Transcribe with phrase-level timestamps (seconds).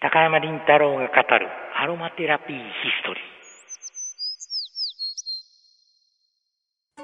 [0.00, 2.62] 高山林太郎が語るアロマテラピーヒ
[3.02, 7.02] ストリー。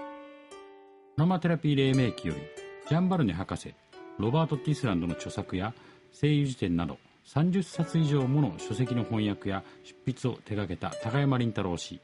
[1.18, 2.41] アロマテラピー黎明期より、
[2.88, 3.75] ジャンバルネ博士、
[4.20, 5.75] ロバート・ティスランドの著作や
[6.12, 12.01] 精油事典など30冊以上もの書籍の翻訳や執筆を手掛けた高山林太郎氏。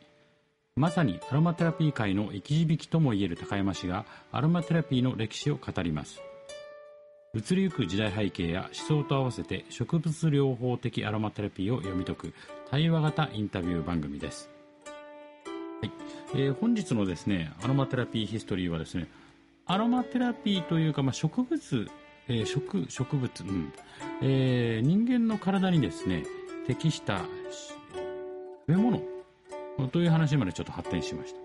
[0.75, 6.21] まさにアロマテラピー界の生き字引ともいえる高山氏がアロマテラピーの歴史を語ります。
[7.33, 12.35] 移りゆく時代背景や思想と合わせて植物療法的アロマテラピーを読み解く
[12.69, 14.51] 対話型インタビュー番組です。
[15.81, 15.93] はい
[16.35, 19.07] えー、本日のですね、アロマテラピーヒストリーはですね、
[19.65, 21.89] アロマテラピーというか、まあ、植物、
[22.27, 23.73] えー、植植物、うん
[24.23, 26.25] えー、人間の体にですね、
[26.67, 27.27] 適した食
[28.67, 29.03] べ物
[29.93, 31.41] という話までちょっと発展しました。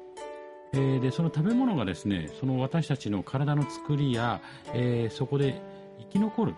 [0.73, 4.41] えー、でその食べ物がですねその私たちの体の作りや、
[4.73, 5.61] えー、そこで
[5.99, 6.55] 生き残る、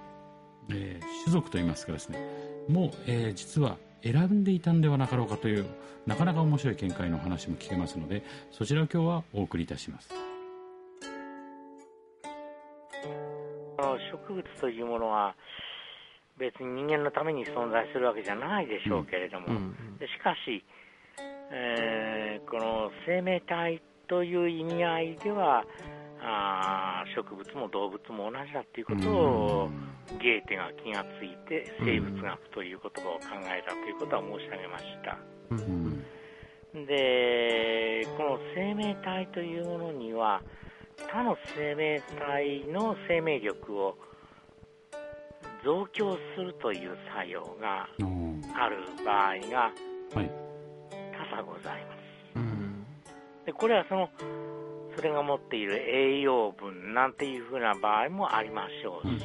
[0.69, 2.19] えー、種族といいますかですね。
[2.67, 5.65] もう、えー、実は選んでいたんではなかろうかという
[6.05, 10.09] なかなか面白い見解の話も聞けますのでそちらを今日はお送りいたします。
[14.27, 15.35] 植物というものは
[16.37, 20.63] 別に人間のために存在するわけじゃないでしょうけれども、うんうん、しかし、
[21.51, 25.63] えー、この生命体という意味合いでは
[26.21, 29.69] あ植物も動物も同じだということを
[30.19, 35.17] ゲーテが気がついて生物学という言葉を考えたということは申し上げました。
[36.85, 40.41] でこの生命体というものには
[41.09, 43.97] 他の生命体の生命力を
[45.63, 47.87] 増強するという作用が
[48.55, 49.71] ある場合が
[50.13, 51.97] 多々ございます。
[53.45, 54.09] でこれはその
[54.97, 59.23] それが持っている栄養分なんていうふうな場合もありましょうし、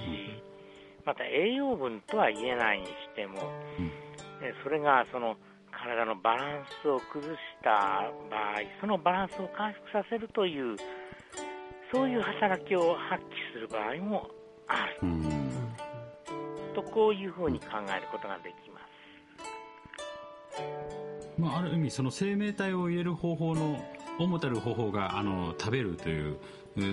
[1.07, 3.41] また栄養分とは言えないにしても、
[4.63, 5.35] それがその
[5.71, 7.71] 体のバランスを崩した
[8.31, 10.77] 場合、そのバランスを回復させるという、
[11.91, 14.29] そういう働きを発揮する場合も
[14.69, 14.97] ある。
[16.75, 18.83] とこういうふうに考えることができます。
[21.39, 23.83] まあ、ある意味、その生命体を入れる方法の
[24.23, 26.37] 主たる方法があの食べるという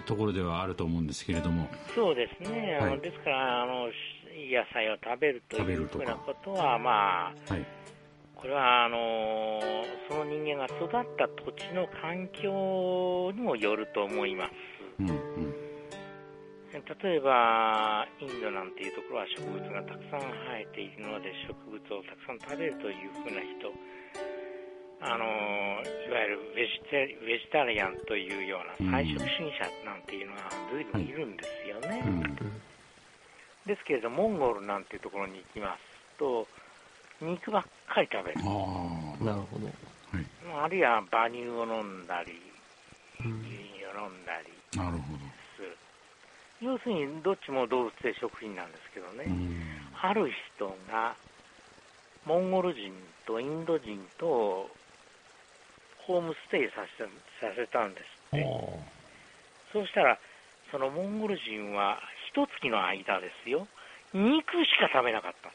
[0.05, 1.67] ところではあると思うんですけれども。
[1.95, 7.65] そうですね、はい、ですからあの野菜を食べるというふうなことはまあ、はい、
[8.35, 9.59] これはあの
[10.07, 14.51] その人間が育った土地の環境にもよると思います、
[14.99, 15.53] うんうん、
[16.71, 23.75] 例えばインドなんていうところは植物がたくさん生えているので植物をたくさん食べるというふうな人
[25.01, 32.03] あのいわゆるベジテウェジタリアンというような菜食主義者なんていうのが随分いるんですよね。
[32.05, 32.23] うん、
[33.65, 35.81] ですけれどモンゴルなんていうところに行きます
[36.17, 36.47] と
[37.21, 38.39] 肉ばっかり食べる。
[38.41, 42.33] あなるほど、はい、あるいは馬乳を飲んだり、
[43.19, 45.19] 牛乳を飲んだりなるほど。
[46.61, 49.25] 要するにどっちも動物性食品なんですけどね、
[50.01, 51.15] ある人が
[52.25, 52.91] モンゴル人
[53.25, 54.69] とインド人と
[56.09, 58.03] ホームステイさせさせたんです
[58.35, 58.43] って。
[59.71, 60.17] そうしたら
[60.71, 61.99] そのモンゴル人は
[62.33, 63.67] 一月の間ですよ。
[64.11, 65.51] 肉しか食べなかった。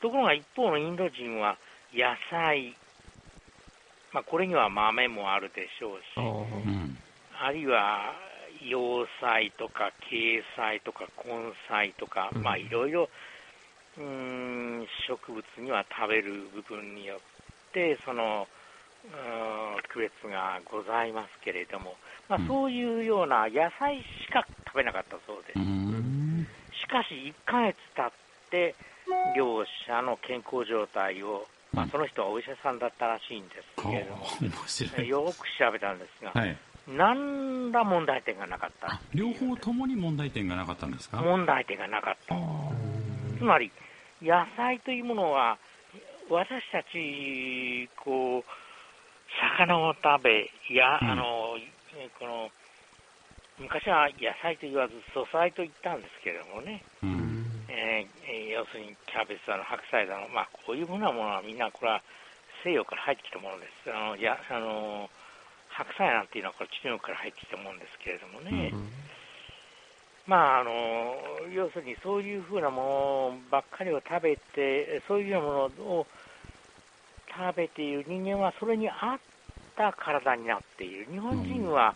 [0.00, 1.58] ところが一方のインド人は
[1.92, 2.74] 野菜、
[4.12, 6.02] まあ、これには豆もあるでしょうし
[7.38, 8.14] あるいは
[8.62, 13.10] 洋菜とか茎菜とか根菜とか、まあいろいろ
[13.98, 17.18] うん植物には食べる部分によっ
[17.72, 18.46] てその
[19.92, 21.94] 区別がございますけれども、
[22.28, 25.58] まあ、そういうような野菜しか食べなかったそうです。
[26.80, 28.12] しかし1ヶ月経っ
[28.50, 28.74] て
[29.36, 34.26] 両者の健康状態を、まあ、その人はお医者さんだったらしいんですけれども、
[35.04, 36.56] よく調べたんですが、はい、
[36.88, 39.00] 何ら問題点がなかった。
[39.12, 41.18] 両方ともに問題点がなかったんですか？
[41.18, 42.34] 問題点がなかった。
[43.38, 43.70] つまり
[44.22, 45.58] 野菜というものは、
[46.30, 48.44] 私たち、こう、
[49.58, 51.58] 魚を食べ、や、うん、あの、
[52.18, 52.50] この、
[53.58, 62.02] 昔は野菜と言わず素菜と言ったんですけれどもね、うん、えー、要するにキャベツだの白菜だの、まあ、こういうふうなものはみんなこれは
[62.64, 63.94] 西洋から入ってきたものです。
[63.94, 65.08] あのやあの
[65.68, 68.90] 白菜なんていうのはこれ中国から入ってきたものですけれどもね、うん
[70.26, 71.16] まあ、あの
[71.52, 76.06] 要するにそういうふうなものばっかりを食べて、そういうようなものを
[77.28, 79.18] 食べている人間はそれに合っ
[79.76, 81.06] た体になっている。
[81.10, 81.94] 日本人は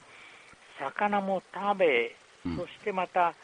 [0.79, 2.15] 魚も食べ、
[2.57, 3.35] そしてまた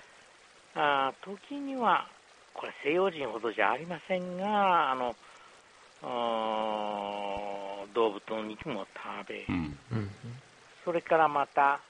[0.74, 2.06] あ時には、
[2.52, 5.14] これ西洋人ほどじゃありませんが、あの、
[7.94, 9.78] 動物の肉も食べ、うん、
[10.84, 11.80] それからまた、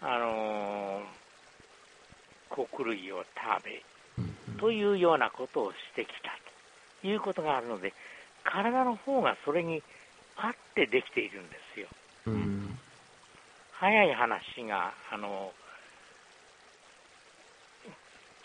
[0.00, 1.21] あのー、
[2.54, 3.82] 穀類を食べ、
[4.60, 6.30] というようなことをしてきた
[7.00, 7.92] ということがあるので、
[8.44, 9.82] 体の方がそれに
[10.36, 11.88] 合ってできているんですよ。
[12.26, 12.78] うん、
[13.72, 15.52] 早い話が、あの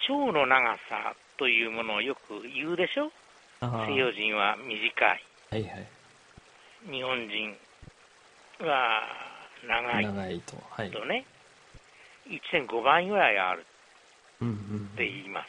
[0.09, 3.11] 腸の長さというものをよく言うでしょ？
[3.59, 5.23] 西洋人は短い。
[5.51, 5.87] はいはい。
[6.89, 7.57] 日本人
[8.59, 9.03] は
[9.67, 10.39] 長い。
[10.41, 10.55] と。
[10.69, 10.91] はい。
[10.91, 11.25] とね、
[12.27, 13.65] 1.5倍ぐらいある
[14.45, 15.47] って言います。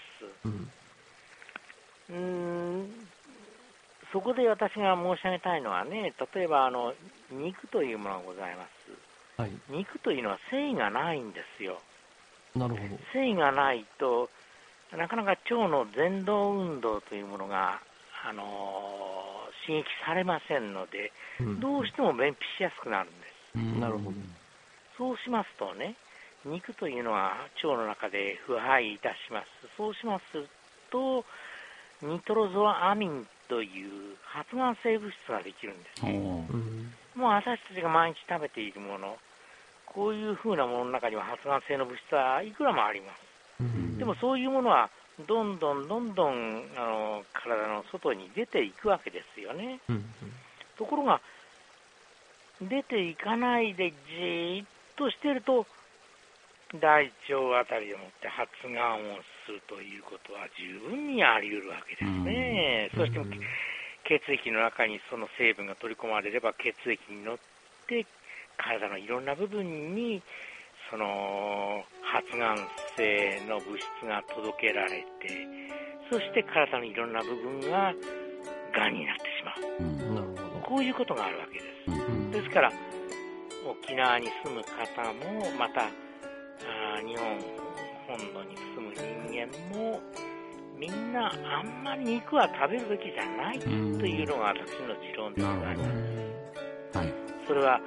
[2.11, 3.08] うん、ん、
[4.12, 6.94] そこで私が申し上げたいのはね、例えばあの
[7.31, 9.40] 肉というものがございます。
[9.40, 11.81] はい、肉というのは繊維がないんですよ。
[12.56, 12.99] なるほど。
[13.12, 14.31] 繊維がないと、
[14.96, 17.81] なかなか腸の前動運動というものが
[18.25, 18.43] あの
[19.67, 23.35] 刺激されませんので、うん、どうしても便秘しやすくなるんです。
[23.56, 24.17] うん、なるほど。
[24.96, 25.94] そうしますとね、
[26.44, 29.46] 肉というのは腸の中で腐敗いたします。
[29.76, 30.25] そうします
[30.90, 31.25] と、
[32.02, 36.05] ニトロゾアミンという発がん性物質ができるんです。
[37.19, 39.19] もう私たちが毎日食べているもの、
[39.87, 43.99] こういうふうなものの中には発がん性の物質はいくらもあります。
[43.99, 44.90] でもそういうものは
[45.26, 49.81] どんどんどんどんあの体の外に出ていくわけですよね。
[50.76, 51.20] ところが、
[52.61, 55.67] 出ていかないでじーっとしてると、
[56.76, 62.91] 大腸あたりでもって発がんをするということは十分にあり得るわけですね。
[62.93, 63.20] うん、そして
[64.05, 67.38] 血液の中にその成分が取り込まれれば血液に乗っ
[67.87, 68.05] て
[68.59, 70.23] 体のいろんな部分に
[70.91, 72.56] その発がん
[72.97, 75.47] 性の物質が届けられて、
[76.11, 77.94] そして体のいろんな部分が
[78.75, 81.91] がんになってしまう、うん、こういうことがあるわけです。
[81.91, 82.73] うん、ですから、
[83.67, 85.88] 沖縄に住む方も、また
[86.99, 87.39] あ日本
[88.09, 90.00] 本土に住む人間も、
[90.77, 95.85] みんなあんまり肉は食べるべきじゃないというのが私の持論でございま
[96.93, 96.99] す。
[96.99, 97.15] はい、
[97.47, 97.81] それは、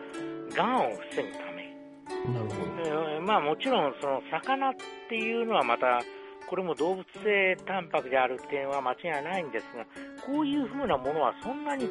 [0.55, 3.21] がんを防ぐためなるほど。
[3.21, 4.73] まあもちろん、その魚っ
[5.09, 6.01] ていうのはまた、
[6.47, 9.85] これも動物性タンパクである点は間違いないんですが、
[10.25, 11.85] こういうふうなものはそんなに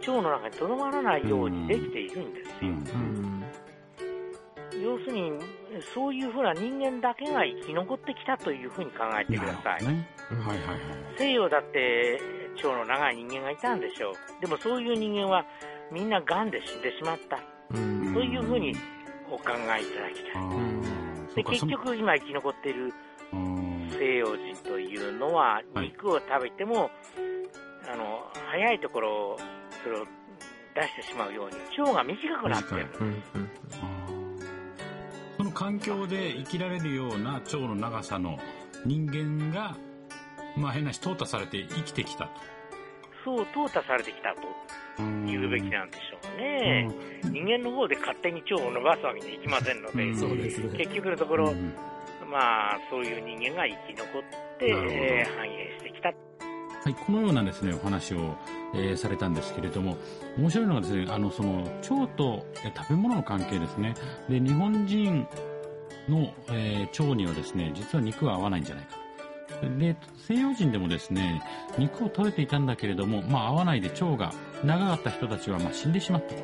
[0.00, 3.31] 腸の中にとどまらないようにできているんですよ。
[4.82, 5.32] うん要するに、
[5.94, 9.86] そういうふうな人間だけが生き残ってきたというふうに考えてください。
[9.86, 10.78] ねはいはいはい、
[11.18, 12.20] 西洋だって
[12.56, 14.14] 腸の長い人間がいたんでしょう。
[14.40, 15.44] でもそういう人間は
[15.90, 17.38] みんな癌で死んでしまった。
[17.72, 17.78] と
[18.20, 18.74] いうふうに
[19.30, 20.40] お考えいただきた
[21.32, 21.34] い。
[21.36, 22.92] で結局、今生き残っている
[23.98, 26.90] 西洋人というのは、肉を食べても、はい、
[27.94, 29.38] あの早いところ
[29.82, 30.06] それを
[30.74, 32.86] 出してしまうように、腸が短くなってる。
[32.94, 34.01] その
[35.62, 38.36] 環境で生きられるような腸の長さの
[38.84, 39.76] 人間が、
[40.56, 42.30] まあ変なし、淘汰されて生きてきたと。
[43.24, 44.40] そう、淘汰されてきたと。
[45.24, 46.88] 言うべきなんでしょうね。
[47.22, 51.54] うん、人間の方で勝手に腸を伸ばすわけにいきませんので、そうですね、結局のところ、
[52.28, 54.22] まあ、そういう人間が生き残っ
[54.58, 56.08] て、えー、繁栄してきた。
[56.08, 58.36] はい、このようなですね、お話を、
[58.74, 59.96] えー、されたんですけれども、
[60.36, 62.44] 面白いのがですね、あの、その、腸と
[62.76, 63.94] 食べ物の関係ですね。
[64.28, 65.28] で、日本人
[66.08, 68.96] の、えー、腸にはですね、実は肉は合わないんじゃないか
[69.60, 69.78] と。
[69.78, 71.42] で、西洋人でもですね、
[71.78, 74.32] 肉を食べていたんだけれども、まあ合わないで腸が
[74.64, 76.40] 長かった人たちはまあ死んでしまったと。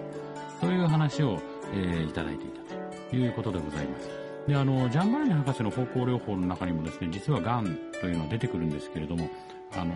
[0.61, 1.41] そういう話を、
[1.73, 4.11] えー、いただいていたということでございます。
[4.49, 9.29] で、あの、ジャンバラニ博士の方向療法の中にもですね、実は癌というのは出てくるんですけれども、
[9.73, 9.95] あの、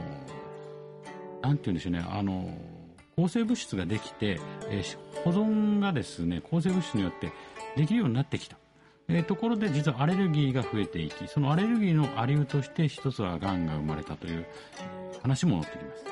[1.41, 2.55] なんて言うんでしょうね、あの、
[3.17, 7.33] 抗生物質ができて、えー、保存がですね、抗生物質によって
[7.77, 8.57] できるようになってきた。
[9.19, 14.47] え、ところで実はアレルギーが増えていき、そのアレルギーのありうとして一つは癌が生まれたという
[15.23, 16.05] 話も載ってきます。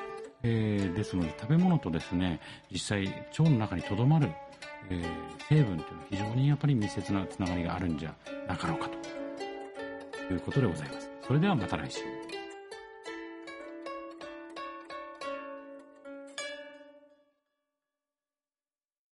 [0.43, 2.41] えー、ですので食べ物とですね、
[2.71, 3.07] 実際
[3.39, 4.31] 腸の中にとどまる、
[4.91, 5.05] えー、
[5.49, 8.15] 成分というのは非常にやっぱり密接なつながりがあるんじゃ
[8.49, 8.89] なかろうか
[10.29, 11.11] ということでございます。
[11.27, 12.20] それではまた来週。